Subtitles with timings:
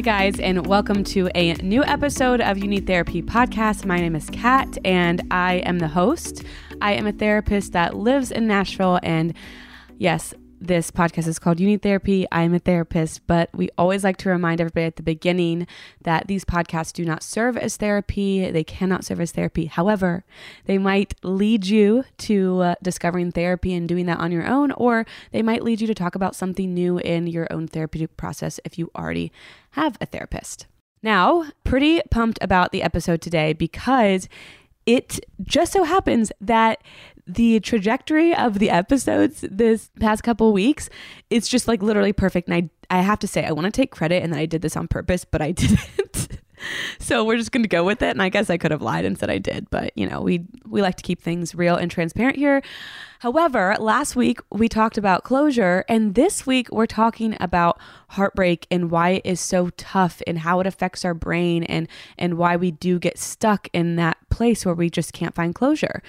[0.00, 3.84] Hi, guys, and welcome to a new episode of You Need Therapy podcast.
[3.84, 6.42] My name is Kat, and I am the host.
[6.80, 9.34] I am a therapist that lives in Nashville, and
[9.98, 12.26] yes, this podcast is called You Need Therapy.
[12.30, 15.66] I am a therapist, but we always like to remind everybody at the beginning
[16.02, 18.50] that these podcasts do not serve as therapy.
[18.50, 19.66] They cannot serve as therapy.
[19.66, 20.22] However,
[20.66, 25.06] they might lead you to uh, discovering therapy and doing that on your own, or
[25.32, 28.78] they might lead you to talk about something new in your own therapeutic process if
[28.78, 29.32] you already
[29.70, 30.66] have a therapist.
[31.02, 34.28] Now, pretty pumped about the episode today because
[34.84, 36.82] it just so happens that
[37.34, 40.88] the trajectory of the episodes this past couple weeks
[41.30, 42.48] it's just like literally perfect.
[42.48, 44.62] And i i have to say i want to take credit and that i did
[44.62, 46.09] this on purpose but i didn't
[46.98, 49.04] so we're just going to go with it and i guess i could have lied
[49.04, 51.90] and said i did but you know we we like to keep things real and
[51.90, 52.62] transparent here.
[53.20, 57.78] However last week we talked about closure and this week we're talking about
[58.08, 62.38] heartbreak and why it is so tough and how it affects our brain and and
[62.38, 66.02] why we do get stuck in that place where we just can't find closure.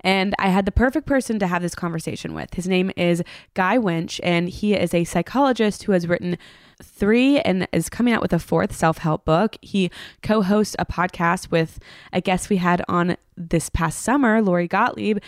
[0.00, 2.52] And i had the perfect person to have this conversation with.
[2.54, 3.22] His name is
[3.54, 6.36] Guy Winch and he is a psychologist who has written
[6.82, 9.56] three and is coming out with a fourth self help book.
[9.60, 9.90] He
[10.22, 11.78] co hosts a podcast with
[12.12, 15.18] a guest we had on this past summer, Lori Gottlieb,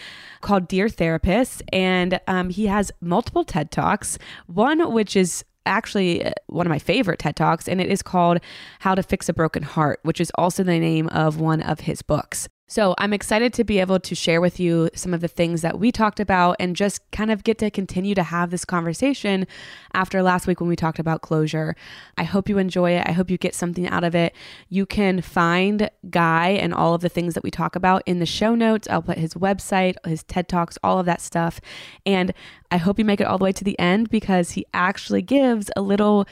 [0.40, 1.62] called Dear Therapist.
[1.72, 6.78] And um, he has multiple TED Talks, one which is actually uh, one of my
[6.78, 8.38] favorite TED Talks, and it is called
[8.80, 12.02] How to Fix a Broken Heart, which is also the name of one of his
[12.02, 12.48] books.
[12.70, 15.80] So I'm excited to be able to share with you some of the things that
[15.80, 19.48] we talked about and just kind of get to continue to have this conversation
[19.92, 21.74] after last week when we talked about closure.
[22.16, 23.02] I hope you enjoy it.
[23.08, 24.36] I hope you get something out of it.
[24.68, 28.24] You can find Guy and all of the things that we talk about in the
[28.24, 28.86] show notes.
[28.88, 31.60] I'll put his website, his TED Talks, all of that stuff.
[32.06, 32.32] And
[32.70, 35.72] I hope you make it all the way to the end because he actually gives
[35.74, 36.24] a little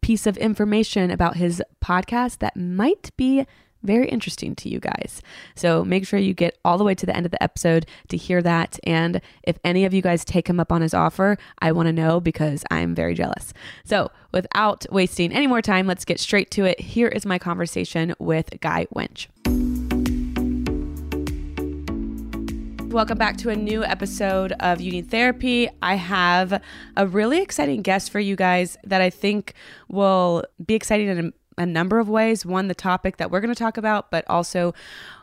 [0.00, 3.46] piece of information about his podcast that might be
[3.84, 5.22] very interesting to you guys.
[5.54, 8.16] So make sure you get all the way to the end of the episode to
[8.16, 8.78] hear that.
[8.84, 11.92] And if any of you guys take him up on his offer, I want to
[11.92, 13.52] know because I'm very jealous.
[13.84, 16.80] So without wasting any more time, let's get straight to it.
[16.80, 19.28] Here is my conversation with Guy Winch.
[22.94, 25.68] Welcome back to a new episode of Need Therapy.
[25.82, 26.62] I have
[26.96, 29.54] a really exciting guest for you guys that I think
[29.88, 32.44] will be exciting and a number of ways.
[32.44, 34.74] One, the topic that we're going to talk about, but also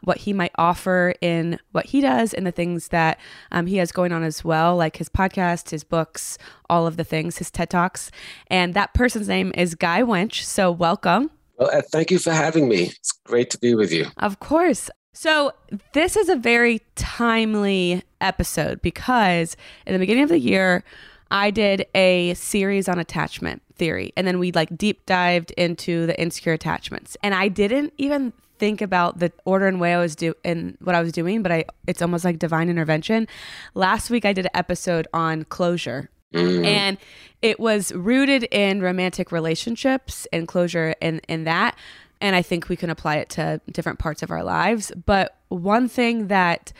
[0.03, 3.19] what he might offer in what he does and the things that
[3.51, 6.37] um, he has going on as well, like his podcast, his books,
[6.69, 8.11] all of the things, his TED Talks.
[8.47, 10.45] And that person's name is Guy Winch.
[10.45, 11.31] So, welcome.
[11.57, 12.85] Well, uh, thank you for having me.
[12.85, 14.07] It's great to be with you.
[14.17, 14.89] Of course.
[15.13, 15.51] So,
[15.93, 20.83] this is a very timely episode because in the beginning of the year,
[21.31, 26.19] I did a series on attachment theory and then we like deep dived into the
[26.21, 27.17] insecure attachments.
[27.23, 30.93] And I didn't even think about the order and way I was do and what
[30.93, 33.27] I was doing, but I it's almost like divine intervention.
[33.73, 36.09] Last week I did an episode on closure.
[36.33, 36.65] Mm.
[36.65, 36.97] And
[37.41, 41.75] it was rooted in romantic relationships and closure and in that
[42.21, 44.91] And I think we can apply it to different parts of our lives.
[45.05, 46.71] But one thing that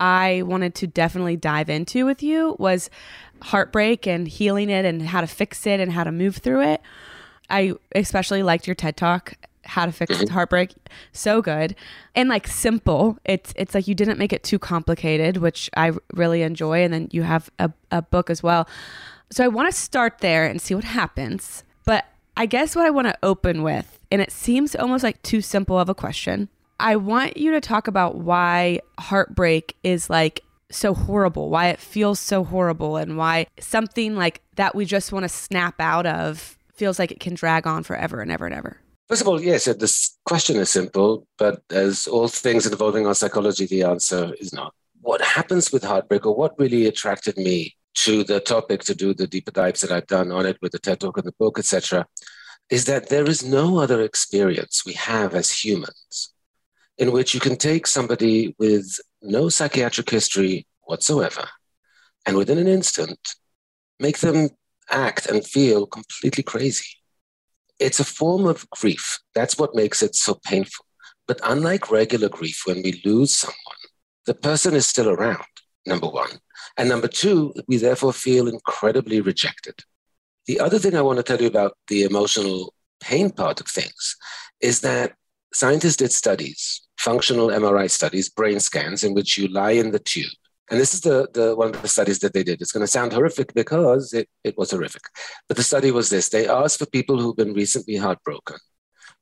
[0.00, 2.90] I wanted to definitely dive into with you was
[3.42, 6.80] heartbreak and healing it and how to fix it and how to move through it.
[7.48, 9.34] I especially liked your TED talk
[9.64, 10.32] how to fix mm-hmm.
[10.32, 10.72] heartbreak.
[11.10, 11.74] So good.
[12.14, 13.18] And like simple.
[13.24, 16.84] It's it's like you didn't make it too complicated which i really enjoy.
[16.84, 18.68] And then you have a, a book as well.
[19.30, 21.64] So i want to start there and see what happens.
[21.84, 22.06] But
[22.36, 25.78] i guess what i want to open with and it seems almost like too simple
[25.78, 26.48] of a question
[26.78, 32.18] i want you to talk about why heartbreak is like so horrible, why it feels
[32.18, 36.98] so horrible, and why something like that we just want to snap out of feels
[36.98, 38.78] like it can drag on forever and ever and ever.
[39.08, 43.66] First of all, yes, this question is simple, but as all things involving our psychology,
[43.66, 44.74] the answer is not.
[45.00, 49.26] What happens with heartbreak, or what really attracted me to the topic to do the
[49.26, 52.06] deeper dives that I've done on it with the TED Talk and the book, etc.,
[52.68, 56.34] is that there is no other experience we have as humans
[56.98, 61.48] in which you can take somebody with no psychiatric history whatsoever
[62.26, 63.18] and within an instant
[64.00, 64.48] make them
[64.90, 66.86] act and feel completely crazy.
[67.78, 69.18] It's a form of grief.
[69.34, 70.86] That's what makes it so painful.
[71.26, 73.56] But unlike regular grief, when we lose someone,
[74.26, 75.44] the person is still around,
[75.84, 76.38] number one.
[76.76, 79.74] And number two, we therefore feel incredibly rejected.
[80.46, 84.16] The other thing I want to tell you about the emotional pain part of things
[84.60, 85.14] is that
[85.52, 90.32] scientists did studies functional MRI studies, brain scans, in which you lie in the tube.
[90.70, 92.60] And this is the, the one of the studies that they did.
[92.60, 95.02] It's going to sound horrific because it, it was horrific.
[95.46, 98.56] But the study was this they asked for people who've been recently heartbroken,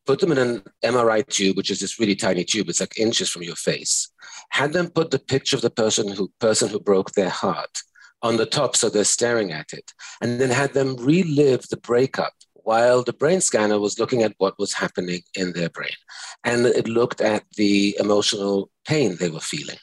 [0.07, 3.29] put them in an MRI tube, which is this really tiny tube, it's like inches
[3.29, 4.11] from your face,
[4.51, 7.79] had them put the picture of the person who, person who broke their heart
[8.23, 9.93] on the top so they're staring at it,
[10.23, 12.33] and then had them relive the breakup
[12.65, 15.97] while the brain scanner was looking at what was happening in their brain.
[16.43, 19.79] And it looked at the emotional pain they were feeling.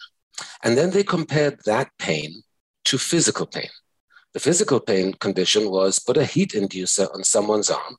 [0.64, 2.44] And then they compared that pain
[2.86, 3.70] to physical pain.
[4.34, 7.98] The physical pain condition was put a heat inducer on someone's arm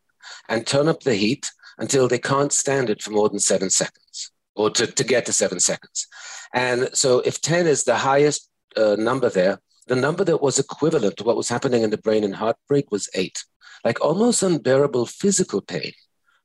[0.48, 4.32] and turn up the heat until they can't stand it for more than seven seconds
[4.54, 6.06] or to, to get to seven seconds.
[6.52, 11.16] And so if 10 is the highest uh, number there, the number that was equivalent
[11.16, 13.44] to what was happening in the brain in heartbreak was eight
[13.84, 15.92] like almost unbearable physical pain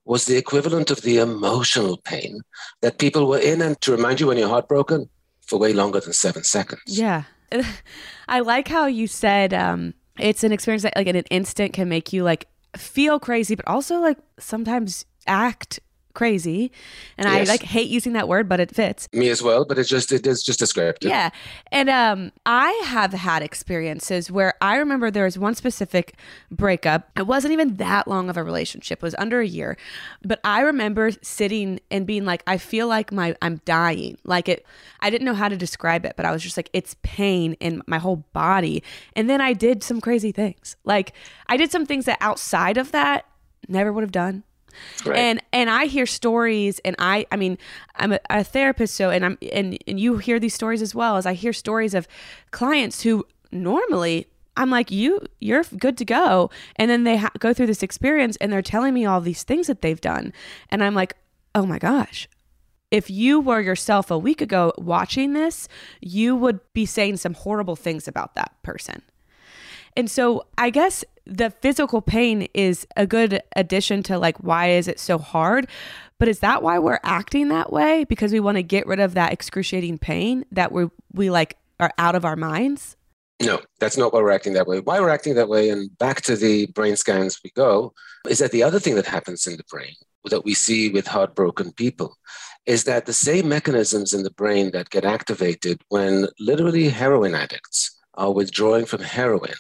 [0.06, 2.40] was the equivalent of the emotional pain
[2.82, 3.62] that people were in.
[3.62, 5.10] And to remind you, when you're heartbroken,
[5.48, 6.82] for way longer than seven seconds.
[6.86, 7.24] Yeah.
[8.28, 11.90] I like how you said um, it's an experience that, like, in an instant can
[11.90, 15.80] make you, like, feel crazy, but also, like, sometimes act
[16.18, 16.72] crazy.
[17.16, 17.48] And yes.
[17.48, 19.08] I like hate using that word, but it fits.
[19.14, 21.12] Me as well, but it's just it is just descriptive.
[21.12, 21.30] Yeah.
[21.72, 26.16] And um I have had experiences where I remember there was one specific
[26.50, 27.12] breakup.
[27.16, 28.98] It wasn't even that long of a relationship.
[28.98, 29.78] It was under a year.
[30.24, 34.18] But I remember sitting and being like I feel like my I'm dying.
[34.24, 34.66] Like it
[35.02, 37.84] I didn't know how to describe it, but I was just like it's pain in
[37.86, 38.82] my whole body.
[39.16, 40.78] And then I did some crazy things.
[40.84, 41.14] Like
[41.46, 43.26] I did some things that outside of that
[43.68, 44.44] never would have done
[45.06, 45.18] Right.
[45.18, 47.58] And and I hear stories, and I I mean
[47.96, 51.18] I'm a, a therapist, so and I'm and and you hear these stories as well
[51.18, 52.08] as I hear stories of
[52.52, 54.28] clients who normally
[54.58, 56.50] I'm like, you, you're good to go.
[56.76, 59.68] And then they ha- go through this experience and they're telling me all these things
[59.68, 60.34] that they've done.
[60.70, 61.16] And I'm like,
[61.54, 62.28] oh my gosh.
[62.90, 65.68] If you were yourself a week ago watching this,
[66.02, 69.04] you would be saying some horrible things about that person.
[69.96, 74.88] And so I guess the physical pain is a good addition to like why is
[74.88, 75.68] it so hard?
[76.20, 78.04] But is that why we're acting that way?
[78.06, 81.94] Because we want to get rid of that excruciating pain that we we like are
[81.98, 82.96] out of our minds?
[83.42, 84.80] No that's not why we're acting that way.
[84.80, 87.94] Why we're acting that way and back to the brain scans we go
[88.28, 89.94] is that the other thing that happens in the brain
[90.30, 92.18] that we see with heartbroken people
[92.66, 97.98] is that the same mechanisms in the brain that get activated when literally heroin addicts
[98.16, 99.54] are withdrawing from heroin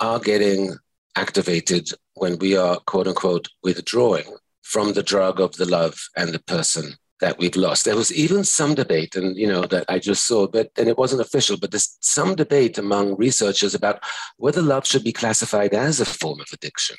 [0.00, 0.76] are getting
[1.16, 6.38] activated when we are, quote unquote, withdrawing from the drug of the love and the
[6.40, 7.84] person that we've lost.
[7.84, 10.98] There was even some debate, and you know that I just saw, but and it
[10.98, 14.02] wasn't official, but there's some debate among researchers about
[14.36, 16.96] whether love should be classified as a form of addiction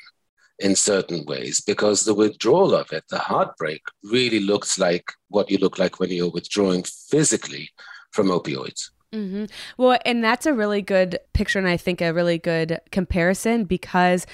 [0.58, 5.58] in certain ways, because the withdrawal of it, the heartbreak, really looks like what you
[5.58, 7.68] look like when you're withdrawing physically
[8.12, 8.90] from opioids.
[9.12, 9.44] Mm-hmm.
[9.78, 14.26] Well, and that's a really good picture, and I think a really good comparison because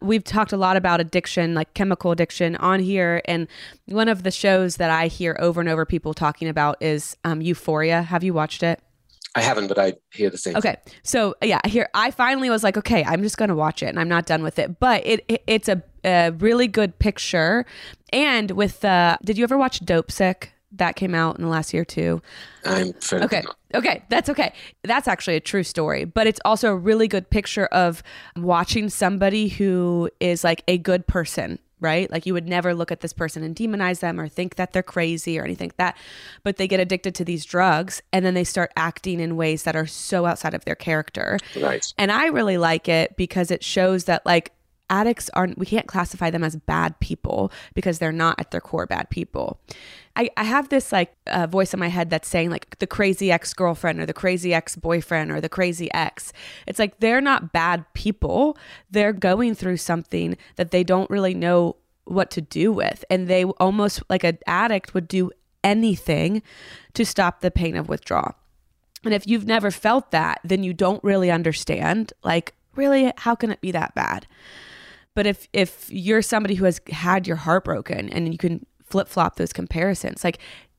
[0.00, 3.22] we've talked a lot about addiction, like chemical addiction, on here.
[3.26, 3.48] And
[3.86, 7.40] one of the shows that I hear over and over people talking about is um,
[7.40, 8.02] Euphoria.
[8.02, 8.80] Have you watched it?
[9.34, 10.56] I haven't, but I hear the same.
[10.56, 13.86] Okay, so yeah, here I finally was like, okay, I'm just going to watch it,
[13.86, 14.80] and I'm not done with it.
[14.80, 17.66] But it, it it's a a really good picture.
[18.12, 20.48] And with the, did you ever watch Dopesick?
[20.76, 22.22] That came out in the last year too.
[22.64, 23.42] I'm Okay.
[23.74, 24.02] Okay.
[24.08, 24.52] That's okay.
[24.84, 28.02] That's actually a true story, but it's also a really good picture of
[28.36, 32.10] watching somebody who is like a good person, right?
[32.10, 34.82] Like you would never look at this person and demonize them or think that they're
[34.82, 35.96] crazy or anything like that.
[36.42, 39.76] But they get addicted to these drugs and then they start acting in ways that
[39.76, 41.38] are so outside of their character.
[41.60, 41.86] Right.
[41.98, 44.52] And I really like it because it shows that like
[44.88, 48.86] addicts aren't we can't classify them as bad people because they're not at their core
[48.86, 49.60] bad people.
[50.14, 53.30] I, I have this like uh, voice in my head that's saying like the crazy
[53.30, 56.32] ex girlfriend or the crazy ex boyfriend or the crazy ex.
[56.66, 58.56] It's like they're not bad people.
[58.90, 63.04] They're going through something that they don't really know what to do with.
[63.10, 66.42] And they almost like an addict would do anything
[66.94, 68.36] to stop the pain of withdrawal.
[69.04, 73.50] And if you've never felt that, then you don't really understand like really how can
[73.50, 74.26] it be that bad?
[75.16, 79.08] But if if you're somebody who has had your heart broken and you can flip
[79.08, 80.38] flop those comparisons, like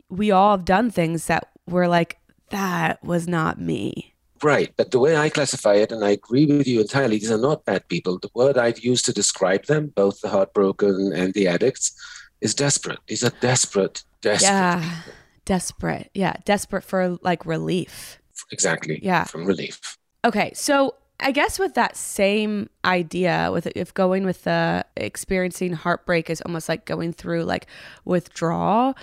[0.10, 2.20] we all have done things that were like
[2.52, 4.14] that was not me.
[4.44, 4.72] Right.
[4.78, 7.66] But the way I classify it, and I agree with you entirely, these are not
[7.66, 8.20] bad people.
[8.20, 12.00] The word I'd use to describe them, both the heartbroken and the addicts,
[12.40, 13.00] is desperate.
[13.08, 14.52] These are desperate, desperate.
[14.52, 15.02] Yeah.
[15.46, 16.12] Desperate.
[16.14, 18.22] Yeah, desperate for like relief.
[18.52, 19.00] Exactly.
[19.02, 19.24] Yeah.
[19.24, 19.98] From relief.
[20.24, 26.30] Okay, so I guess with that same idea, with if going with the experiencing heartbreak
[26.30, 27.68] is almost like going through like
[28.06, 28.96] withdrawal.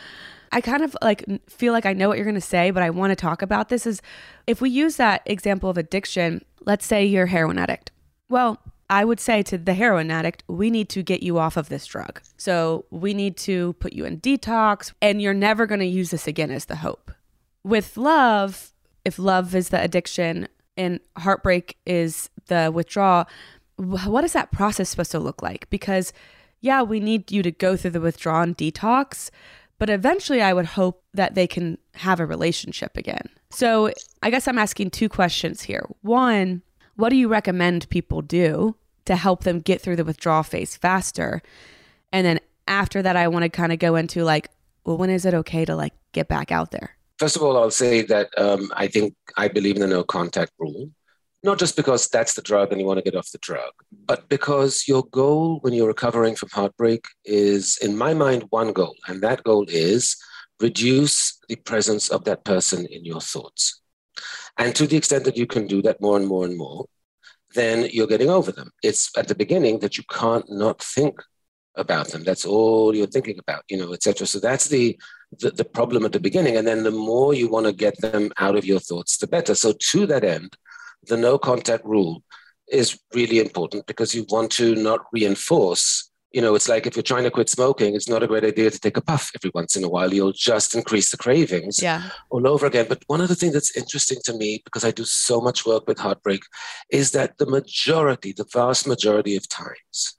[0.53, 2.91] I kind of like feel like I know what you're going to say, but I
[2.91, 3.87] want to talk about this.
[3.87, 4.01] Is
[4.47, 7.91] if we use that example of addiction, let's say you're a heroin addict.
[8.29, 11.69] Well, I would say to the heroin addict, we need to get you off of
[11.69, 12.21] this drug.
[12.37, 16.29] So we need to put you in detox, and you're never going to use this
[16.29, 17.11] again, as the hope.
[17.65, 18.73] With love,
[19.05, 23.27] if love is the addiction and heartbreak is the withdrawal,
[23.77, 25.69] what is that process supposed to look like?
[25.71, 26.13] Because,
[26.61, 29.31] yeah, we need you to go through the withdrawal detox,
[29.79, 33.29] but eventually I would hope that they can have a relationship again.
[33.51, 33.91] So
[34.23, 35.87] I guess I'm asking two questions here.
[36.03, 36.63] One,
[36.97, 41.43] what do you recommend people do to help them get through the withdrawal phase faster?
[42.13, 44.51] And then after that, I want to kind of go into like,
[44.85, 46.97] well, when is it okay to like get back out there?
[47.25, 50.53] First of all, I'll say that um, I think I believe in the no contact
[50.59, 50.91] rule,
[51.43, 53.73] not just because that's the drug and you want to get off the drug,
[54.05, 58.95] but because your goal when you're recovering from heartbreak is, in my mind, one goal.
[59.09, 60.19] And that goal is
[60.61, 63.81] reduce the presence of that person in your thoughts.
[64.59, 66.85] And to the extent that you can do that more and more and more,
[67.55, 68.71] then you're getting over them.
[68.83, 71.23] It's at the beginning that you can't not think
[71.77, 72.23] about them.
[72.23, 74.27] That's all you're thinking about, you know, etc.
[74.27, 74.99] So that's the,
[75.41, 78.33] the the problem at the beginning, and then the more you want to get them
[78.39, 79.55] out of your thoughts, the better.
[79.55, 80.57] So to that end,
[81.07, 82.23] the no contact rule
[82.69, 86.11] is really important because you want to not reinforce.
[86.33, 88.69] You know, it's like if you're trying to quit smoking, it's not a great idea
[88.69, 90.13] to take a puff every once in a while.
[90.13, 92.11] You'll just increase the cravings Yeah.
[92.31, 92.87] all over again.
[92.89, 95.87] But one of the things that's interesting to me, because I do so much work
[95.87, 96.43] with heartbreak,
[96.91, 100.17] is that the majority, the vast majority of times,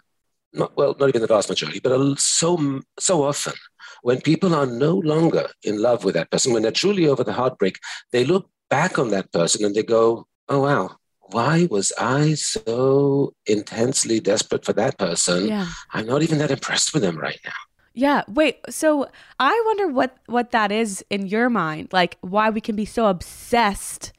[0.54, 3.54] not well, not even the vast majority, but so so often,
[4.06, 7.34] when people are no longer in love with that person, when they're truly over the
[7.34, 7.80] heartbreak,
[8.12, 10.98] they look back on that person and they go, "Oh wow."
[11.32, 15.48] Why was I so intensely desperate for that person?
[15.48, 15.66] Yeah.
[15.92, 17.60] I'm not even that impressed with them right now.
[17.96, 18.22] Yeah.
[18.28, 18.60] Wait.
[18.70, 19.10] So
[19.40, 21.88] I wonder what what that is in your mind.
[21.92, 24.14] Like why we can be so obsessed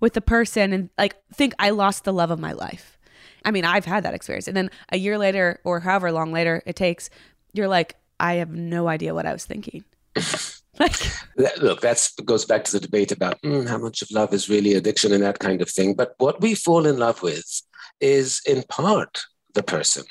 [0.00, 2.98] with the person and like think I lost the love of my life.
[3.46, 4.48] I mean, I've had that experience.
[4.48, 7.08] And then a year later or however long later it takes,
[7.54, 9.84] you're like, I have no idea what I was thinking.
[10.78, 10.98] like
[11.36, 14.48] That- look, that's goes back to the debate about mm, how much of love is
[14.48, 15.94] really addiction and that kind of thing.
[15.94, 17.62] But what we fall in love with
[18.00, 19.22] is in part
[19.54, 20.04] the person.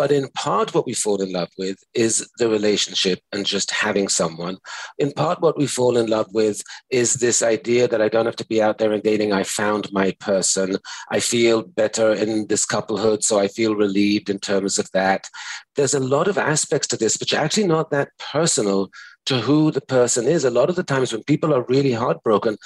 [0.00, 4.08] But in part, what we fall in love with is the relationship and just having
[4.08, 4.56] someone.
[4.98, 8.36] In part, what we fall in love with is this idea that I don't have
[8.36, 9.34] to be out there and dating.
[9.34, 10.78] I found my person.
[11.10, 15.28] I feel better in this couplehood, so I feel relieved in terms of that.
[15.76, 18.88] There's a lot of aspects to this, which are actually not that personal
[19.26, 20.46] to who the person is.
[20.46, 22.56] A lot of the times when people are really heartbroken,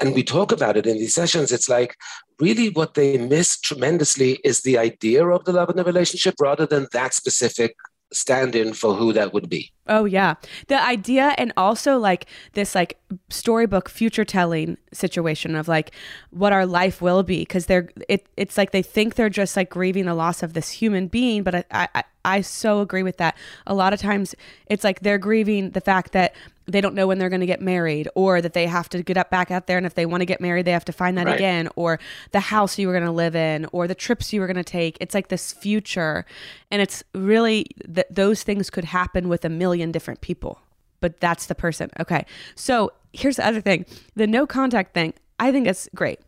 [0.00, 1.94] and we talk about it in these sessions, it's like
[2.42, 6.66] really what they miss tremendously is the idea of the love in the relationship rather
[6.66, 7.76] than that specific
[8.12, 9.72] stand in for who that would be.
[9.86, 10.34] Oh yeah.
[10.68, 12.98] The idea and also like this like
[13.30, 15.92] storybook future telling situation of like
[16.30, 19.70] what our life will be because they're it it's like they think they're just like
[19.70, 23.36] grieving the loss of this human being but I, I I so agree with that.
[23.66, 24.34] A lot of times
[24.66, 26.34] it's like they're grieving the fact that
[26.66, 29.16] they don't know when they're going to get married or that they have to get
[29.16, 31.18] up back out there and if they want to get married they have to find
[31.18, 31.34] that Right.
[31.34, 31.98] again or
[32.30, 34.64] the house you were going to live in or the trips you were going to
[34.64, 34.96] take.
[35.00, 36.24] It's like this future
[36.70, 40.60] and it's really that those things could happen with a million different people
[41.00, 41.90] but that's the person.
[41.98, 43.84] Okay so here's the other thing.
[44.14, 46.20] The no contact thing i think it's great.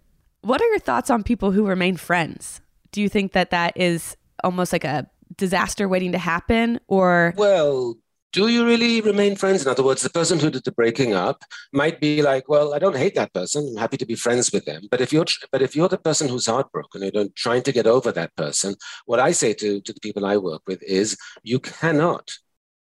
[0.43, 2.61] What are your thoughts on people who remain friends?
[2.93, 7.97] Do you think that that is almost like a disaster waiting to happen or Well,
[8.35, 9.63] do you really remain friends?
[9.63, 12.81] In other words, the person who did the breaking up might be like, "Well, I
[12.81, 13.61] don't hate that person.
[13.69, 16.29] I'm happy to be friends with them." But if you're, but if you're the person
[16.29, 18.75] who's heartbroken and you're trying to get over that person,
[19.07, 22.33] what I say to to the people I work with is, you cannot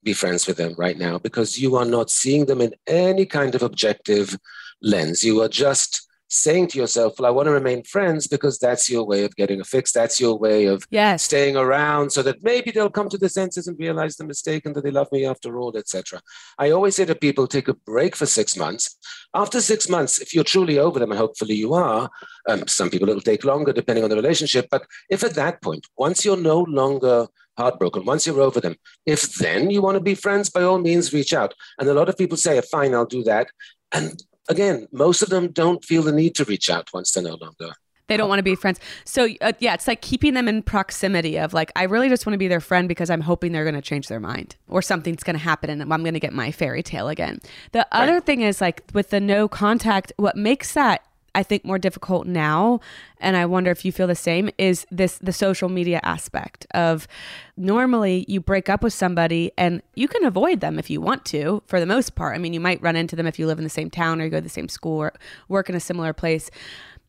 [0.04, 3.54] be friends with them right now because you are not seeing them in any kind
[3.54, 4.38] of objective
[4.82, 5.22] lens.
[5.22, 9.06] You are just saying to yourself, "Well, I want to remain friends because that's your
[9.06, 9.92] way of getting a fix.
[9.92, 13.68] That's your way of yes staying around so that maybe they'll come to their senses
[13.68, 16.22] and realize the mistake and that they love me after all, etc.
[16.58, 18.98] I always say to people, take a break for six months.
[19.34, 22.10] After six months, if you're truly over them, and hopefully you are,
[22.48, 24.68] um, some people it'll take longer depending on the relationship.
[24.72, 29.34] But if at that point, once you're no longer heartbroken, once you're over them, if
[29.36, 31.54] then you want to be friends, by all means, reach out.
[31.78, 33.48] And a lot of people say, fine, I'll do that.
[33.92, 37.36] And again, most of them don't feel the need to reach out once they're no
[37.36, 37.74] longer
[38.08, 38.80] They don't want to be friends.
[39.06, 42.34] So uh, yeah, it's like keeping them in proximity of like I really just want
[42.34, 45.24] to be their friend because I'm hoping they're going to change their mind or something's
[45.24, 47.40] going to happen and I'm going to get my fairy tale again.
[47.72, 51.80] The other thing is like with the no contact what makes that I think more
[51.80, 52.80] difficult now
[53.20, 57.08] and I wonder if you feel the same is this the social media aspect of
[57.56, 61.64] normally you break up with somebody and you can avoid them if you want to
[61.68, 62.36] for the most part.
[62.36, 64.26] I mean, you might run into them if you live in the same town or
[64.26, 65.14] you go to the same school or
[65.48, 66.50] work in a similar place.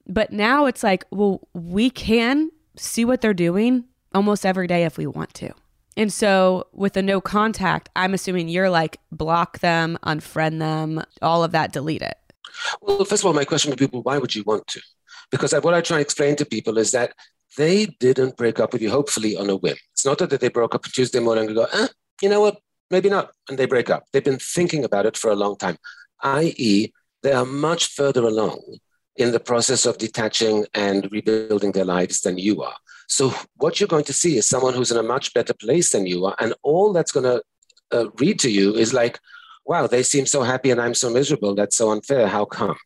[0.07, 4.99] But now it's like, well, we can see what they're doing almost every day if
[4.99, 5.53] we want to.
[5.97, 11.45] And so with the no contact, I'm assuming you're like block them, unfriend them, all
[11.45, 12.17] of that, delete it.
[12.81, 14.81] Well, first of all, my question be, well, why would you want to?
[15.31, 17.15] Because what I try to explain to people is that
[17.57, 19.77] they didn't break up with you, hopefully, on a whim.
[19.93, 21.89] It's not that they broke up Tuesday morning and go, eh,
[22.21, 22.59] you know what,
[22.91, 24.05] maybe not, and they break up.
[24.13, 25.77] They've been thinking about it for a long time,
[26.23, 26.93] i.e.,
[27.23, 28.61] they are much further along
[29.17, 32.75] in the process of detaching and rebuilding their lives than you are.
[33.09, 36.07] So, what you're going to see is someone who's in a much better place than
[36.07, 37.43] you are, and all that's going to
[37.93, 39.21] uh, read to you is like,
[39.65, 41.55] wow, they seem so happy and I'm so miserable.
[41.55, 42.29] That's so unfair.
[42.29, 42.77] How come?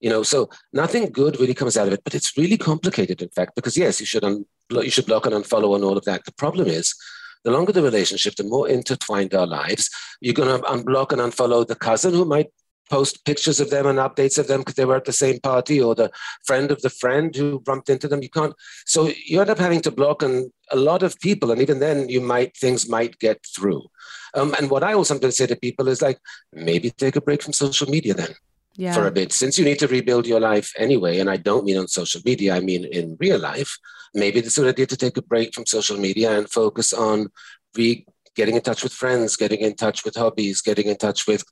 [0.00, 3.30] You know, so nothing good really comes out of it, but it's really complicated, in
[3.30, 6.24] fact, because yes, you should un- you should block and unfollow and all of that.
[6.24, 6.94] The problem is,
[7.44, 9.90] the longer the relationship, the more intertwined our lives.
[10.20, 12.48] You're going to unblock and unfollow the cousin who might
[12.90, 15.80] post pictures of them and updates of them because they were at the same party,
[15.80, 16.10] or the
[16.44, 18.22] friend of the friend who bumped into them.
[18.22, 18.54] You can't.
[18.86, 22.08] So you end up having to block and a lot of people, and even then,
[22.08, 23.82] you might things might get through.
[24.34, 26.18] Um, and what I will sometimes say to people is like,
[26.52, 28.34] maybe take a break from social media then
[28.76, 28.92] Yeah.
[28.94, 31.18] for a bit, since you need to rebuild your life anyway.
[31.20, 33.72] And I don't mean on social media; I mean in real life.
[34.14, 37.28] Maybe it's a good idea to take a break from social media and focus on
[37.76, 38.04] re
[38.38, 41.42] getting in touch with friends, getting in touch with hobbies, getting in touch with,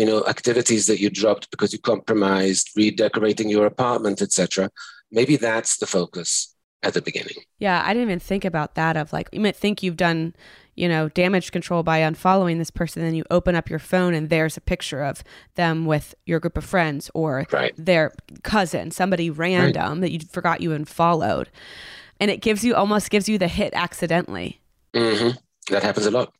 [0.00, 4.70] you know, activities that you dropped because you compromised, redecorating your apartment, etc.
[5.18, 7.38] Maybe that's the focus at the beginning.
[7.58, 10.34] Yeah, I didn't even think about that of like you might think you've done,
[10.76, 14.30] you know, damage control by unfollowing this person, then you open up your phone and
[14.30, 15.22] there's a picture of
[15.56, 17.74] them with your group of friends or Right.
[17.76, 21.50] their cousin, somebody random that you forgot you unfollowed.
[22.18, 24.60] And it gives you almost gives you the hit accidentally.
[24.94, 25.30] hmm
[25.70, 26.39] That happens a lot.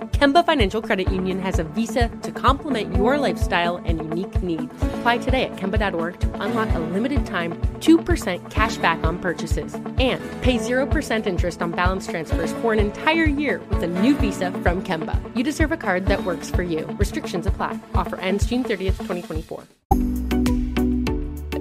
[0.21, 4.71] Kemba Financial Credit Union has a visa to complement your lifestyle and unique needs.
[4.99, 10.21] Apply today at Kemba.org to unlock a limited time 2% cash back on purchases and
[10.43, 14.83] pay 0% interest on balance transfers for an entire year with a new visa from
[14.83, 15.17] Kemba.
[15.35, 16.85] You deserve a card that works for you.
[16.99, 17.79] Restrictions apply.
[17.95, 19.63] Offer ends June 30th, 2024.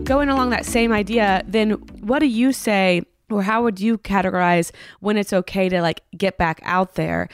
[0.04, 1.70] Going along that same idea, then
[2.02, 6.36] what do you say or how would you categorize when it's okay to like get
[6.36, 7.30] back out there?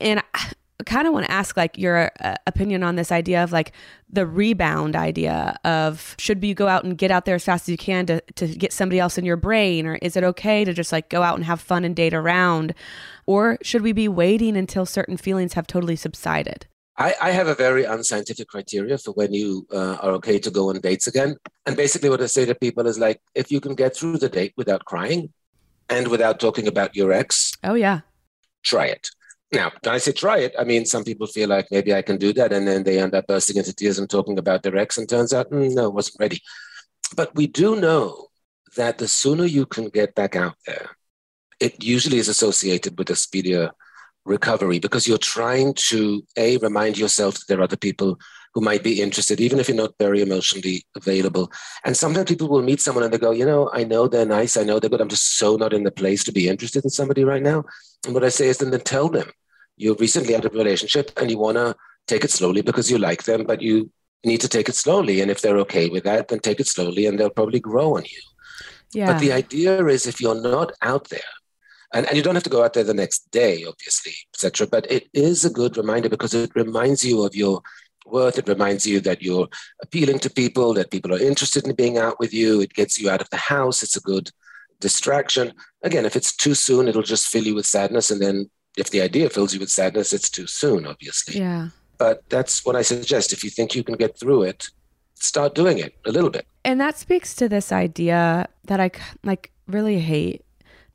[0.00, 0.52] And I
[0.86, 3.72] kind of want to ask like your uh, opinion on this idea of like
[4.08, 7.68] the rebound idea of should you go out and get out there as fast as
[7.68, 10.72] you can to, to get somebody else in your brain or is it okay to
[10.72, 12.74] just like go out and have fun and date around
[13.26, 17.54] or should we be waiting until certain feelings have totally subsided I, I have a
[17.54, 21.36] very unscientific criteria for when you uh, are okay to go on dates again.
[21.64, 24.28] And basically, what I say to people is like, if you can get through the
[24.28, 25.32] date without crying
[25.88, 28.00] and without talking about your ex, oh, yeah,
[28.62, 29.08] try it.
[29.52, 32.18] Now, when I say try it, I mean, some people feel like maybe I can
[32.18, 32.52] do that.
[32.52, 34.96] And then they end up bursting into tears and talking about their ex.
[34.96, 36.40] And turns out, mm, no, wasn't ready.
[37.16, 38.28] But we do know
[38.76, 40.90] that the sooner you can get back out there,
[41.58, 43.72] it usually is associated with a speedier
[44.24, 48.18] recovery because you're trying to a remind yourself that there are other people
[48.54, 51.50] who might be interested even if you're not very emotionally available
[51.84, 54.58] and sometimes people will meet someone and they go you know i know they're nice
[54.58, 56.90] i know they're good i'm just so not in the place to be interested in
[56.90, 57.64] somebody right now
[58.04, 59.30] and what i say is then, then tell them
[59.76, 61.74] you're recently of a relationship and you want to
[62.06, 63.90] take it slowly because you like them but you
[64.24, 67.06] need to take it slowly and if they're okay with that then take it slowly
[67.06, 68.22] and they'll probably grow on you
[68.92, 69.12] yeah.
[69.12, 71.20] but the idea is if you're not out there
[71.92, 74.66] and, and you don't have to go out there the next day, obviously, etc.
[74.66, 77.62] But it is a good reminder because it reminds you of your
[78.06, 78.38] worth.
[78.38, 79.48] It reminds you that you're
[79.82, 82.60] appealing to people, that people are interested in being out with you.
[82.60, 83.82] It gets you out of the house.
[83.82, 84.30] It's a good
[84.80, 85.52] distraction.
[85.82, 88.10] Again, if it's too soon, it'll just fill you with sadness.
[88.10, 91.38] And then if the idea fills you with sadness, it's too soon, obviously.
[91.38, 91.68] Yeah.
[91.98, 93.32] But that's what I suggest.
[93.32, 94.68] If you think you can get through it,
[95.14, 96.46] start doing it a little bit.
[96.64, 98.90] And that speaks to this idea that I
[99.22, 100.44] like really hate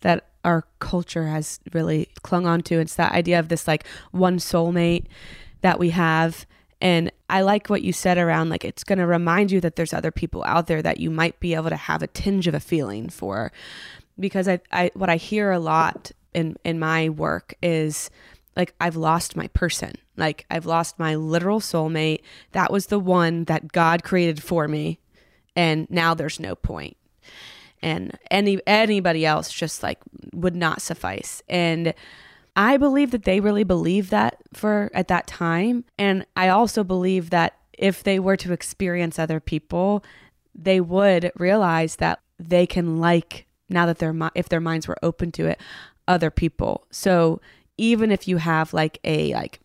[0.02, 2.80] that our culture has really clung on to.
[2.80, 5.06] It's that idea of this like one soulmate
[5.62, 6.46] that we have.
[6.82, 9.94] And I like what you said around like it's going to remind you that there's
[9.94, 12.60] other people out there that you might be able to have a tinge of a
[12.60, 13.52] feeling for.
[14.20, 18.10] Because I, I what I hear a lot in in my work is
[18.56, 19.94] like I've lost my person.
[20.18, 22.22] Like I've lost my literal soulmate.
[22.52, 25.00] That was the one that God created for me.
[25.56, 26.98] And now there's no point
[27.86, 30.00] and any anybody else just like
[30.34, 31.94] would not suffice and
[32.56, 35.86] i believe that they really believe that for at that time.
[35.98, 40.04] And i also believe that if they were to experience other people
[40.54, 45.32] they would realize that they can like now that their if their minds were open
[45.34, 45.60] to it
[46.08, 46.86] other people.
[46.92, 47.42] So
[47.78, 49.60] even if you have like a like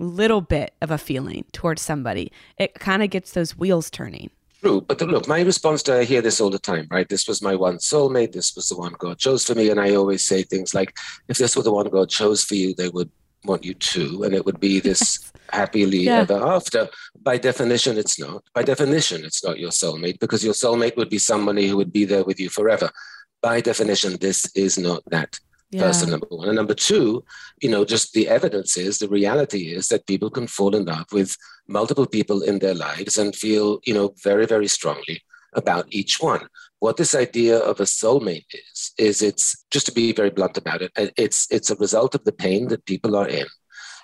[0.00, 4.28] little bit of a feeling towards somebody it kind of gets those wheels turning
[4.64, 7.06] True, but look, my response to I hear this all the time, right?
[7.06, 8.32] This was my one soulmate.
[8.32, 10.96] This was the one God chose for me, and I always say things like,
[11.28, 13.10] "If this were the one God chose for you, they would
[13.44, 16.20] want you to, and it would be this happily yeah.
[16.20, 16.88] ever after."
[17.20, 18.42] By definition, it's not.
[18.54, 22.06] By definition, it's not your soulmate because your soulmate would be somebody who would be
[22.06, 22.88] there with you forever.
[23.42, 25.38] By definition, this is not that
[25.74, 25.82] yeah.
[25.82, 26.48] person number one.
[26.48, 27.24] And number two
[27.60, 31.06] you know just the evidence is the reality is that people can fall in love
[31.12, 35.22] with multiple people in their lives and feel you know very very strongly
[35.54, 36.46] about each one.
[36.80, 40.82] What this idea of a soulmate is is it's just to be very blunt about
[40.82, 43.46] it uh, it's it's a result of the pain that people are in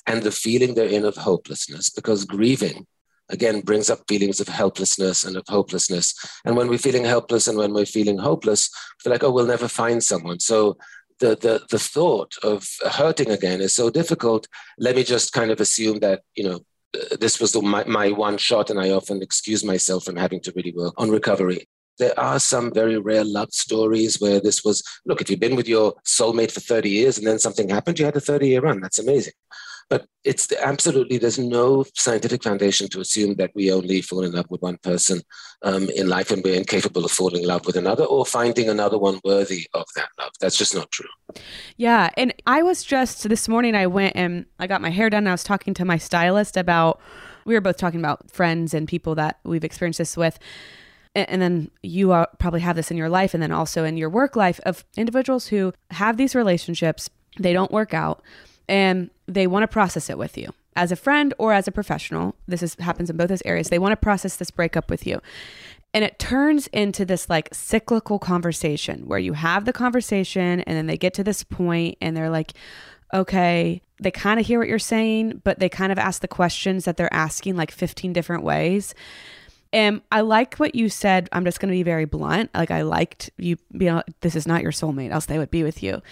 [0.07, 2.87] and the feeling they're in of hopelessness because grieving
[3.31, 6.15] again brings up feelings of helplessness and of hopelessness.
[6.45, 9.47] And when we're feeling helpless and when we're feeling hopeless we feel like oh we'll
[9.47, 10.41] never find someone.
[10.41, 10.77] So
[11.21, 14.49] the, the, the thought of hurting again is so difficult.
[14.79, 16.61] Let me just kind of assume that, you know,
[16.95, 20.53] uh, this was my, my one shot, and I often excuse myself from having to
[20.57, 21.69] really work on recovery.
[21.99, 25.69] There are some very rare love stories where this was look, if you've been with
[25.69, 28.81] your soulmate for 30 years and then something happened, you had a 30 year run.
[28.81, 29.35] That's amazing.
[29.91, 34.47] But it's absolutely, there's no scientific foundation to assume that we only fall in love
[34.49, 35.21] with one person
[35.63, 38.99] um, in life and we're incapable of falling in love with another or finding another
[38.99, 40.31] one worthy of that love.
[40.41, 41.09] That's just not true.
[41.77, 42.11] Yeah.
[42.17, 45.25] And I was just this morning, I went and I got my hair done.
[45.25, 47.01] And I was talking to my stylist about,
[47.45, 50.39] we were both talking about friends and people that we've experienced this with
[51.15, 54.37] and then you probably have this in your life and then also in your work
[54.37, 58.23] life of individuals who have these relationships they don't work out
[58.69, 62.35] and they want to process it with you as a friend or as a professional.
[62.47, 63.69] This is, happens in both those areas.
[63.69, 65.21] They want to process this breakup with you.
[65.93, 70.87] And it turns into this like cyclical conversation where you have the conversation and then
[70.87, 72.53] they get to this point and they're like,
[73.13, 76.85] okay, they kind of hear what you're saying, but they kind of ask the questions
[76.85, 78.95] that they're asking like 15 different ways.
[79.73, 81.29] And I like what you said.
[81.33, 82.51] I'm just going to be very blunt.
[82.55, 85.65] Like I liked you, you know, this is not your soulmate, else they would be
[85.65, 86.03] with you.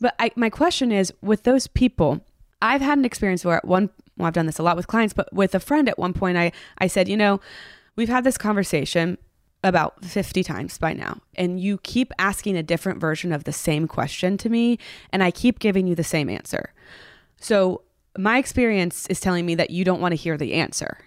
[0.00, 2.20] But I, my question is with those people,
[2.62, 5.12] I've had an experience where at one, well, I've done this a lot with clients,
[5.12, 7.40] but with a friend at one point, I, I said, you know,
[7.96, 9.18] we've had this conversation
[9.64, 13.86] about 50 times by now, and you keep asking a different version of the same
[13.86, 14.78] question to me,
[15.12, 16.72] and I keep giving you the same answer.
[17.40, 17.82] So
[18.16, 20.98] my experience is telling me that you don't want to hear the answer.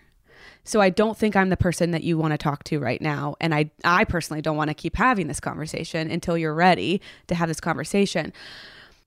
[0.66, 3.36] So I don't think I'm the person that you want to talk to right now.
[3.40, 7.36] And I, I personally don't want to keep having this conversation until you're ready to
[7.36, 8.34] have this conversation.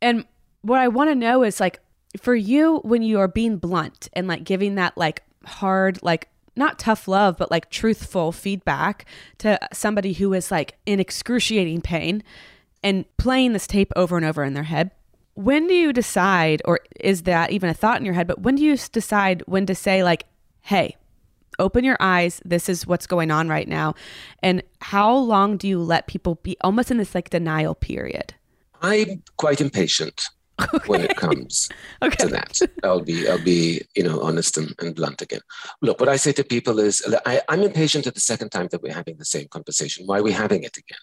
[0.01, 0.25] And
[0.63, 1.81] what I want to know is like,
[2.21, 6.79] for you, when you are being blunt and like giving that like hard, like not
[6.79, 9.05] tough love, but like truthful feedback
[9.39, 12.23] to somebody who is like in excruciating pain
[12.83, 14.91] and playing this tape over and over in their head,
[15.35, 18.57] when do you decide, or is that even a thought in your head, but when
[18.57, 20.25] do you decide when to say, like,
[20.63, 20.97] hey,
[21.59, 22.41] open your eyes.
[22.45, 23.95] This is what's going on right now.
[24.43, 28.35] And how long do you let people be almost in this like denial period?
[28.81, 30.23] I'm quite impatient
[30.61, 30.79] okay.
[30.87, 31.69] when it comes
[32.03, 32.17] okay.
[32.17, 32.61] to that.
[32.83, 35.41] I'll be, I'll be, you know, honest and, and blunt again.
[35.83, 38.83] Look, what I say to people is, I, I'm impatient at the second time that
[38.83, 40.07] we're having the same conversation.
[40.07, 40.99] Why are we having it again?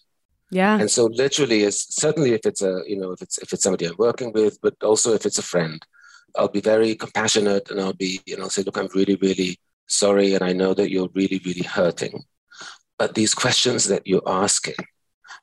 [0.51, 0.79] Yeah.
[0.79, 3.85] And so, literally, is certainly if it's a, you know, if it's if it's somebody
[3.85, 5.83] I'm working with, but also if it's a friend,
[6.37, 10.33] I'll be very compassionate and I'll be, you know, say, look, I'm really, really sorry,
[10.33, 12.23] and I know that you're really, really hurting.
[12.97, 14.75] But these questions that you're asking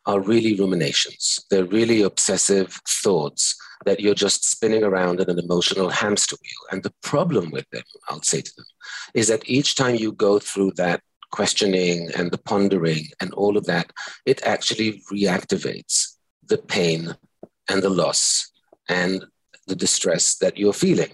[0.07, 1.45] are really ruminations.
[1.51, 6.69] They're really obsessive thoughts that you're just spinning around in an emotional hamster wheel.
[6.71, 8.67] And the problem with them, I'll say to them,
[9.15, 13.67] is that each time you go through that questioning and the pondering and all of
[13.67, 13.93] that,
[14.27, 16.17] it actually reactivates
[16.47, 17.15] the pain
[17.69, 18.51] and the loss
[18.89, 19.25] and
[19.67, 21.13] the distress that you're feeling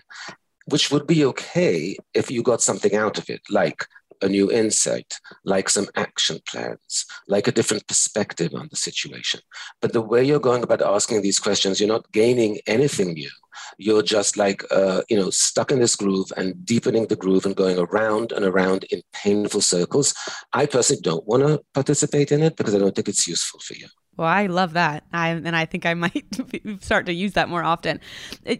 [0.71, 3.87] which would be okay if you got something out of it, like
[4.23, 9.41] a new insight, like some action plans, like a different perspective on the situation.
[9.81, 13.31] But the way you're going about asking these questions, you're not gaining anything new.
[13.77, 17.57] You're just like, uh, you know, stuck in this groove and deepening the groove and
[17.57, 20.15] going around and around in painful circles.
[20.53, 23.75] I personally don't want to participate in it because I don't think it's useful for
[23.75, 23.89] you.
[24.17, 25.05] Well, I love that.
[25.13, 26.27] I, and I think I might
[26.81, 28.01] start to use that more often.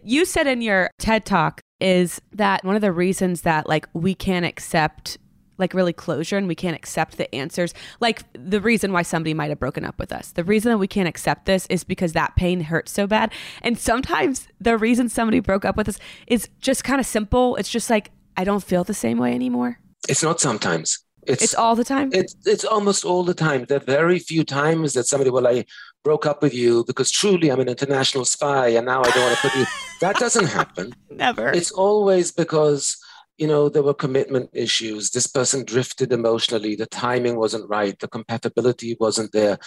[0.03, 4.15] You said in your TED talk is that one of the reasons that like we
[4.15, 5.17] can't accept
[5.59, 7.73] like really closure and we can't accept the answers.
[7.99, 10.31] Like the reason why somebody might have broken up with us.
[10.31, 13.31] The reason that we can't accept this is because that pain hurts so bad.
[13.61, 17.55] And sometimes the reason somebody broke up with us is just kind of simple.
[17.57, 19.79] It's just like i don't feel the same way anymore.
[20.07, 20.97] It's not sometimes.
[21.23, 22.09] It's, it's all the time?
[22.13, 23.65] It's, it's almost all the time.
[23.65, 25.67] There are very few times that somebody will like
[26.03, 29.35] broke up with you because truly I'm an international spy and now I don't want
[29.37, 29.65] to put you.
[29.99, 30.93] That doesn't happen.
[31.09, 31.49] Never.
[31.49, 32.95] It's always because,
[33.39, 35.11] you know, there were commitment issues.
[35.11, 36.75] This person drifted emotionally.
[36.75, 37.97] The timing wasn't right.
[37.97, 39.57] The compatibility wasn't there.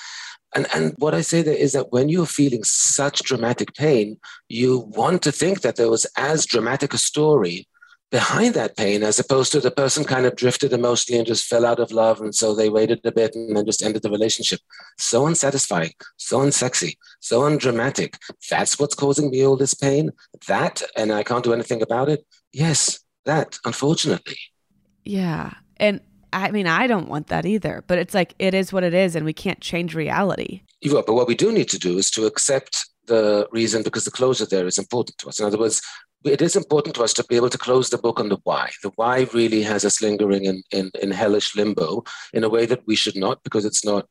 [0.54, 4.18] And, and what I say there is that when you're feeling such dramatic pain,
[4.50, 7.66] you want to think that there was as dramatic a story
[8.11, 11.64] behind that pain as opposed to the person kind of drifted emotionally and just fell
[11.64, 14.61] out of love and so they waited a bit and then just ended the relationship
[14.98, 18.18] so unsatisfying so unsexy so undramatic
[18.50, 20.11] that's what's causing me all this pain
[20.46, 24.38] that and i can't do anything about it yes that unfortunately
[25.04, 26.00] yeah and
[26.32, 29.14] I mean, I don't want that either, but it's like it is what it is,
[29.14, 30.62] and we can't change reality.
[30.80, 34.04] You are, but what we do need to do is to accept the reason because
[34.04, 35.40] the closure there is important to us.
[35.40, 35.82] In other words,
[36.24, 38.70] it is important to us to be able to close the book on the why.
[38.82, 42.87] The why really has us lingering in, in, in hellish limbo in a way that
[42.87, 44.06] we should not because it's not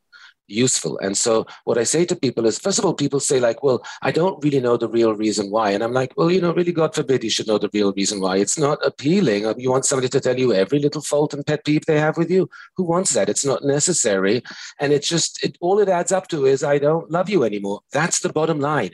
[0.48, 0.98] useful.
[0.98, 3.84] And so what I say to people is, first of all, people say like, well,
[4.02, 5.70] I don't really know the real reason why.
[5.70, 8.20] And I'm like, well, you know, really, God forbid you should know the real reason
[8.20, 8.36] why.
[8.36, 9.46] It's not appealing.
[9.46, 12.16] Uh, you want somebody to tell you every little fault and pet peeve they have
[12.16, 12.48] with you.
[12.76, 13.28] Who wants that?
[13.28, 14.42] It's not necessary.
[14.80, 17.80] And it's just, it, all it adds up to is, I don't love you anymore.
[17.92, 18.90] That's the bottom line.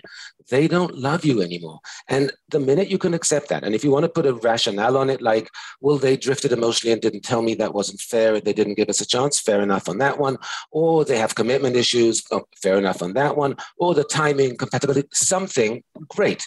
[0.50, 1.80] They don't love you anymore.
[2.08, 4.96] And the minute you can accept that, and if you want to put a rationale
[4.96, 8.52] on it, like, well, they drifted emotionally and didn't tell me that wasn't fair, they
[8.52, 10.38] didn't give us a chance, fair enough on that one.
[10.70, 13.56] Or they have commitment issues, oh, fair enough on that one.
[13.78, 16.46] Or the timing, compatibility, something, great.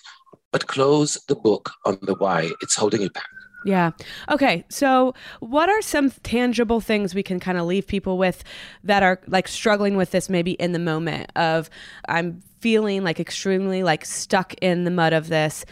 [0.51, 3.27] But close the book on the why it's holding you back.
[3.63, 3.91] Yeah.
[4.29, 4.65] Okay.
[4.69, 8.43] So, what are some tangible things we can kind of leave people with
[8.83, 11.69] that are like struggling with this maybe in the moment of
[12.07, 15.65] I'm feeling like extremely like stuck in the mud of this.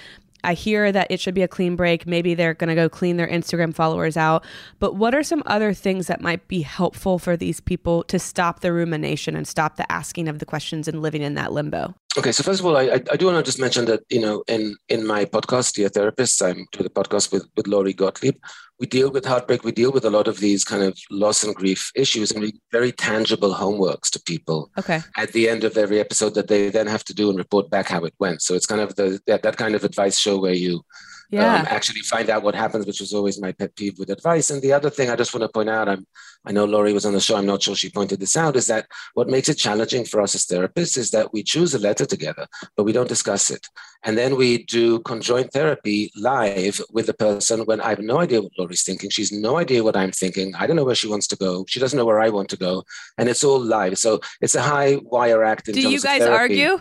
[0.44, 2.08] I hear that it should be a clean break.
[2.08, 4.46] Maybe they're going to go clean their Instagram followers out.
[4.80, 8.62] But what are some other things that might be helpful for these people to stop
[8.62, 11.94] the rumination and stop the asking of the questions and living in that limbo?
[12.18, 14.44] Okay, so first of all, I, I do want to just mention that you know
[14.48, 18.36] in in my podcast, Dear Therapists, I'm doing the podcast with with Lori Gottlieb.
[18.80, 19.64] We deal with heartbreak.
[19.64, 22.60] We deal with a lot of these kind of loss and grief issues, and we
[22.72, 24.72] very tangible homeworks to people.
[24.80, 25.02] Okay.
[25.18, 27.90] At the end of every episode, that they then have to do and report back
[27.90, 28.42] how it went.
[28.42, 30.82] So it's kind of the that, that kind of advice show where you
[31.30, 31.56] yeah.
[31.56, 34.50] um, actually find out what happens, which was always my pet peeve with advice.
[34.50, 36.08] And the other thing I just want to point out, I'm,
[36.46, 38.68] I know Lori was on the show, I'm not sure she pointed this out, is
[38.68, 42.06] that what makes it challenging for us as therapists is that we choose a letter
[42.06, 43.68] together, but we don't discuss it.
[44.04, 48.42] And then we do conjoint therapy live with the person when I have no idea
[48.42, 49.10] what Lori's thinking.
[49.10, 50.56] She's no idea what I'm thinking.
[50.56, 51.66] I don't know where she wants to go.
[51.68, 52.84] She doesn't know where I want to go.
[53.18, 53.98] And it's all live.
[53.98, 55.66] So it's a high wire act.
[55.66, 56.80] do you guys argue?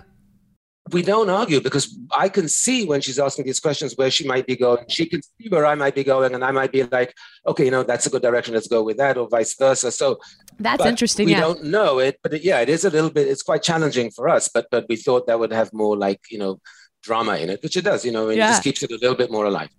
[0.91, 4.47] We don't argue because I can see when she's asking these questions where she might
[4.47, 4.85] be going.
[4.89, 7.15] She can see where I might be going, and I might be like,
[7.47, 8.55] okay, you know, that's a good direction.
[8.55, 9.91] Let's go with that, or vice versa.
[9.91, 10.19] So
[10.59, 11.27] that's interesting.
[11.27, 11.41] We yeah.
[11.41, 13.29] don't know it, but it, yeah, it is a little bit.
[13.29, 16.39] It's quite challenging for us, but but we thought that would have more like you
[16.39, 16.61] know
[17.03, 18.05] drama in it, which it does.
[18.05, 18.49] You know, and yeah.
[18.49, 19.71] it just keeps it a little bit more alive.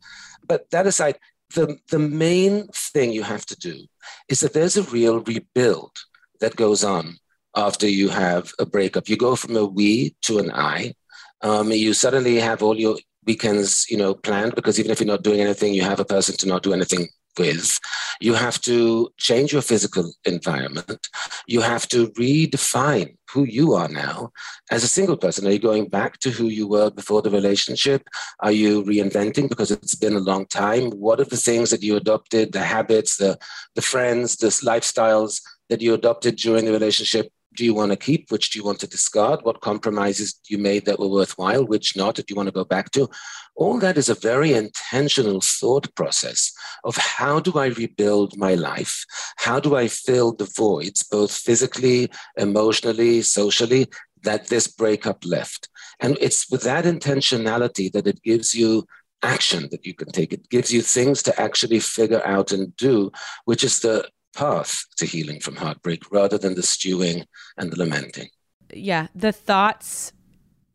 [0.47, 1.17] But that aside,
[1.55, 3.85] the the main thing you have to do
[4.27, 5.91] is that there's a real rebuild
[6.39, 7.17] that goes on
[7.55, 9.09] after you have a breakup.
[9.09, 10.93] You go from a we to an I
[11.41, 15.23] um, you suddenly have all your weekends, you know, planned because even if you're not
[15.23, 17.79] doing anything, you have a person to not do anything with.
[18.19, 21.07] You have to change your physical environment.
[21.47, 24.31] You have to redefine who you are now
[24.71, 25.47] as a single person.
[25.47, 28.07] Are you going back to who you were before the relationship?
[28.41, 30.91] Are you reinventing because it's been a long time?
[30.91, 33.37] What are the things that you adopted, the habits, the,
[33.75, 38.31] the friends, the lifestyles that you adopted during the relationship do you want to keep?
[38.31, 39.41] Which do you want to discard?
[39.43, 41.65] What compromises you made that were worthwhile?
[41.65, 42.15] Which not?
[42.15, 43.09] Do you want to go back to?
[43.55, 46.51] All that is a very intentional thought process
[46.83, 49.03] of how do I rebuild my life?
[49.37, 53.87] How do I fill the voids, both physically, emotionally, socially,
[54.23, 55.69] that this breakup left?
[55.99, 58.85] And it's with that intentionality that it gives you
[59.21, 60.31] action that you can take.
[60.31, 63.11] It gives you things to actually figure out and do,
[63.45, 67.25] which is the path to healing from heartbreak rather than the stewing
[67.57, 68.29] and the lamenting.
[68.73, 70.13] Yeah, the thoughts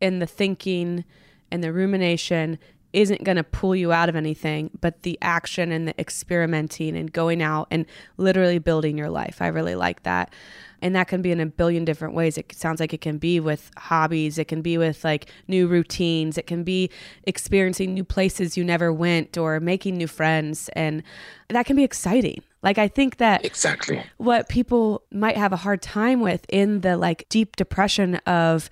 [0.01, 1.05] and the thinking
[1.51, 2.59] and the rumination
[2.95, 7.11] isn't going to pull you out of anything, but the action and the experimenting and
[7.11, 9.41] going out and literally building your life.
[9.41, 10.33] I really like that.
[10.81, 12.37] And that can be in a billion different ways.
[12.37, 16.37] It sounds like it can be with hobbies, it can be with like new routines,
[16.37, 16.89] it can be
[17.23, 20.69] experiencing new places you never went or making new friends.
[20.69, 21.03] And
[21.49, 22.43] that can be exciting.
[22.65, 26.97] Like I think that exactly what people might have a hard time with in the
[26.97, 28.71] like deep depression of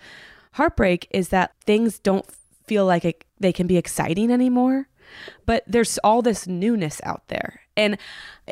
[0.53, 2.25] heartbreak is that things don't
[2.65, 4.89] feel like it, they can be exciting anymore.
[5.45, 7.61] But there's all this newness out there.
[7.77, 7.99] And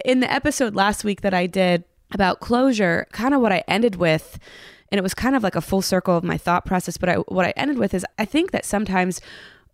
[0.05, 3.95] in the episode last week that I did about closure, kind of what I ended
[3.95, 4.37] with
[4.91, 7.15] and it was kind of like a full circle of my thought process, but I,
[7.15, 9.21] what I ended with is I think that sometimes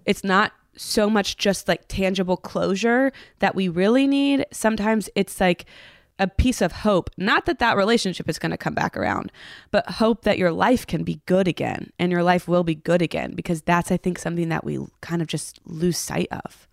[0.06, 4.46] it's not so much just like tangible closure that we really need.
[4.52, 5.66] Sometimes it's like
[6.20, 7.10] a piece of hope.
[7.18, 9.32] Not that that relationship is going to come back around,
[9.72, 13.02] but hope that your life can be good again and your life will be good
[13.02, 16.68] again because that's, I think, something that we kind of just lose sight of.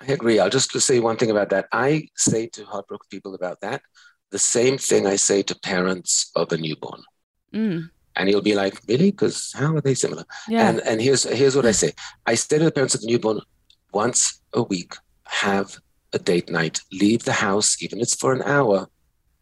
[0.00, 0.38] I agree.
[0.38, 1.66] I'll just say one thing about that.
[1.72, 3.82] I say to heartbroken people about that
[4.30, 7.02] the same thing I say to parents of a newborn.
[7.54, 9.10] Mm and you'll be like, really?
[9.10, 10.24] Because how are they similar?
[10.48, 10.68] Yeah.
[10.68, 11.92] And and here's here's what I say.
[12.26, 13.40] I say to the parents of the newborn,
[13.92, 15.78] once a week, have
[16.12, 16.80] a date night.
[16.92, 18.88] Leave the house, even if it's for an hour,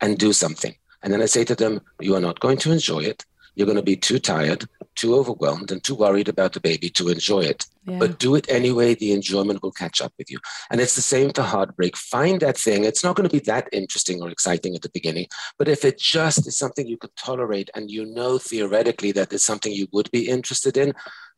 [0.01, 0.75] and do something.
[1.03, 3.25] And then I say to them, you are not going to enjoy it.
[3.55, 7.09] You're going to be too tired, too overwhelmed, and too worried about the baby to
[7.09, 7.67] enjoy it.
[7.85, 7.99] Yeah.
[7.99, 8.95] But do it anyway.
[8.95, 10.39] The enjoyment will catch up with you.
[10.71, 11.97] And it's the same for heartbreak.
[11.97, 12.85] Find that thing.
[12.85, 15.27] It's not going to be that interesting or exciting at the beginning.
[15.59, 19.45] But if it just is something you could tolerate and you know theoretically that it's
[19.45, 20.95] something you would be interested in,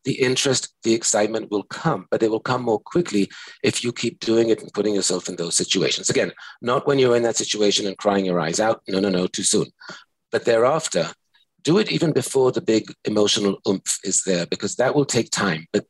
[0.07, 3.29] the interest, the excitement will come, but it will come more quickly
[3.65, 6.09] if you keep doing it and putting yourself in those situations.
[6.09, 6.31] Again,
[6.63, 8.83] not when you're in that situation and crying your eyes out.
[8.87, 9.67] No, no, no, too soon.
[10.31, 11.11] But thereafter,
[11.67, 15.67] do it even before the big emotional oomph is there, because that will take time.
[15.73, 15.85] But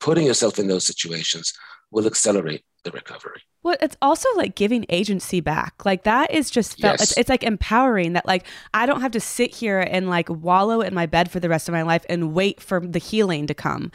[0.00, 1.52] putting yourself in those situations
[1.94, 3.40] will accelerate the recovery.
[3.62, 5.86] Well, it's also like giving agency back.
[5.86, 7.12] Like that is just felt, yes.
[7.12, 10.82] it's, it's, like empowering that like I don't have to sit here and like wallow
[10.82, 13.54] in my bed for the rest of my life and wait for the healing to
[13.54, 13.90] come.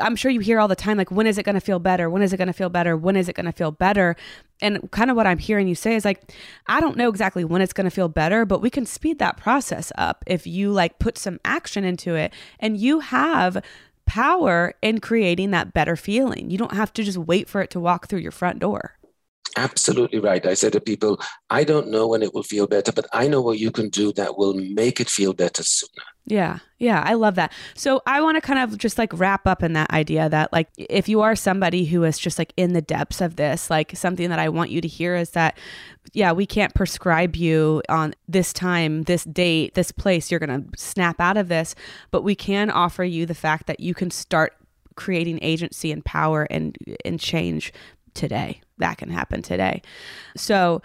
[0.00, 2.10] I'm sure you hear all the time like when is it going to feel better?
[2.10, 2.96] When is it going to feel better?
[2.96, 4.16] When is it going to feel better?
[4.60, 6.32] And kind of what I'm hearing you say is like
[6.66, 9.36] I don't know exactly when it's going to feel better, but we can speed that
[9.36, 13.62] process up if you like put some action into it and you have
[14.06, 16.50] power in creating that better feeling.
[16.50, 18.98] You don't have to just wait for it to walk through your front door.
[19.56, 20.44] Absolutely right.
[20.46, 23.42] I say to people, I don't know when it will feel better, but I know
[23.42, 26.04] what you can do that will make it feel better sooner.
[26.24, 26.58] Yeah.
[26.78, 27.02] Yeah.
[27.04, 27.52] I love that.
[27.74, 30.68] So I want to kind of just like wrap up in that idea that, like,
[30.76, 34.30] if you are somebody who is just like in the depths of this, like something
[34.30, 35.58] that I want you to hear is that,
[36.12, 40.78] yeah, we can't prescribe you on this time, this date, this place, you're going to
[40.78, 41.74] snap out of this,
[42.12, 44.54] but we can offer you the fact that you can start
[44.94, 47.72] creating agency and power and and change
[48.14, 48.60] today.
[48.78, 49.82] That can happen today.
[50.36, 50.82] So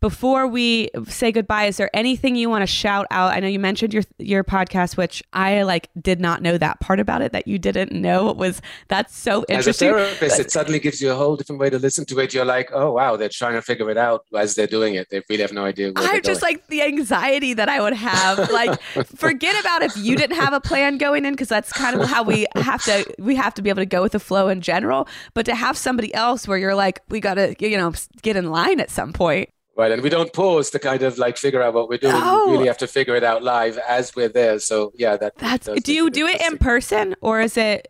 [0.00, 3.32] before we say goodbye, is there anything you want to shout out?
[3.32, 7.00] I know you mentioned your your podcast, which I like did not know that part
[7.00, 8.28] about it that you didn't know.
[8.28, 9.88] It was that's so interesting.
[9.88, 12.34] As a therapist, it suddenly gives you a whole different way to listen to it.
[12.34, 15.08] You're like, oh wow, they're trying to figure it out as they're doing it.
[15.10, 15.92] They really have no idea.
[15.96, 16.54] I'm just going.
[16.54, 18.50] like the anxiety that I would have.
[18.50, 18.80] Like,
[19.16, 22.22] forget about if you didn't have a plan going in, because that's kind of how
[22.22, 25.08] we have to we have to be able to go with the flow in general.
[25.34, 27.92] But to have somebody else where you're like, we got to you know
[28.22, 29.50] get in line at some point.
[29.76, 32.14] Right, and we don't pause to kind of like figure out what we're doing.
[32.14, 32.66] We really oh.
[32.66, 34.60] have to figure it out live as we're there.
[34.60, 35.66] So yeah, that That's.
[35.66, 37.88] Do you do it in person or is it?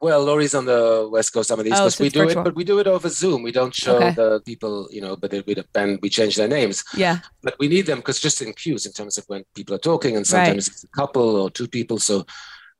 [0.00, 1.98] Well, Lori's on the west coast, some of these, Oh, Coast.
[1.98, 2.40] so we do virtual.
[2.40, 3.42] it, but we do it over Zoom.
[3.42, 4.12] We don't show Okay.
[4.12, 6.82] the people, you know, but we and we change their names.
[6.96, 7.18] Yeah.
[7.42, 10.16] But we need them because just in cues in terms of when people are talking,
[10.16, 10.26] and Right.
[10.26, 11.98] sometimes it's a couple or two people.
[11.98, 12.24] So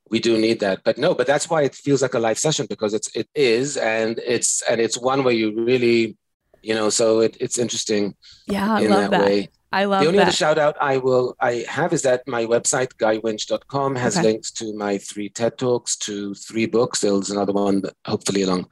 [0.08, 0.82] we do need that.
[0.82, 3.76] But no, but that's why it feels like a live session because it's it is,
[3.76, 6.16] and it's and it's one where you really,
[6.62, 8.14] you know, so it, it's interesting
[8.46, 9.24] Yeah, I in love that, that.
[9.26, 9.48] way.
[9.72, 10.34] I love the only other that.
[10.34, 14.26] shout out I will I have is that my website guywinch.com has Okay.
[14.26, 17.00] links to my three TED talks, to three books.
[17.00, 18.66] There's another one hopefully along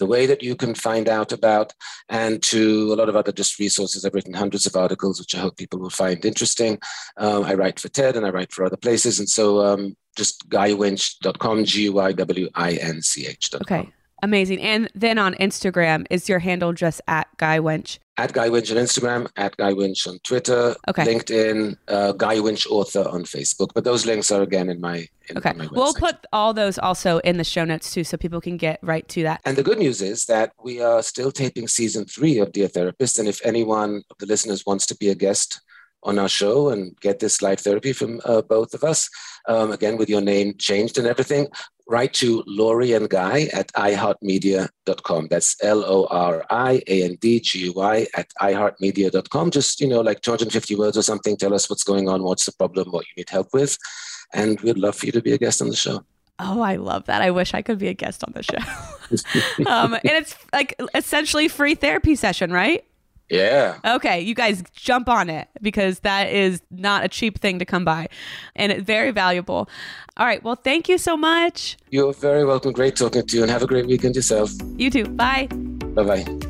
[0.00, 1.74] the way that you can find out about,
[2.08, 4.02] and to a lot of other just resources.
[4.04, 6.78] I've written hundreds of articles, which I hope people will find interesting.
[7.18, 10.48] Um, I write for TED and I write for other places, and so um, just
[10.48, 13.60] guywinch.com, G U Y W I N C H.com.
[13.62, 13.90] Okay.
[14.22, 14.60] Amazing.
[14.60, 17.98] And then on Instagram, is your handle just at Guy Winch?
[18.16, 21.04] At Guy Winch on Instagram, at Guy Winch on Twitter, Okay.
[21.04, 23.68] LinkedIn, uh, Guy Winch author on Facebook.
[23.74, 25.52] But those links are again in my in, Okay.
[25.54, 25.72] my website.
[25.72, 29.08] We'll put all those also in the show notes too, so people can get right
[29.08, 29.40] to that.
[29.46, 33.18] and the good news is that we are still taping season three of Dear Therapist.
[33.18, 35.60] And if anyone of the listeners wants to be a guest
[36.02, 39.08] on our show and get this live therapy from uh, both of us,
[39.48, 41.46] um, again, with your name changed and everything,
[41.90, 45.28] write to Lori and Guy at iheartmedia.com.
[45.28, 49.50] That's L O R I A N D G U Y at iheartmedia.com.
[49.50, 51.36] Just, you know, like 250 words or something.
[51.36, 53.76] Tell us what's going on, what's the problem, what you need help with.
[54.32, 56.04] And we'd love for you to be a guest on the show.
[56.38, 57.20] Oh, I love that.
[57.20, 59.66] I wish I could be a guest on the show.
[59.70, 62.84] um, and it's like essentially free therapy session, right?
[63.30, 63.78] Yeah.
[63.84, 67.84] Okay, you guys jump on it because that is not a cheap thing to come
[67.84, 68.08] by
[68.56, 69.68] and it's very valuable.
[70.16, 71.76] All right, well, thank you so much.
[71.90, 72.72] You're very welcome.
[72.72, 74.50] Great talking to you and have a great weekend yourself.
[74.76, 75.04] You too.
[75.04, 75.46] Bye.
[75.46, 76.49] Bye bye.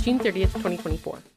[0.01, 1.31] June 30th, 2024.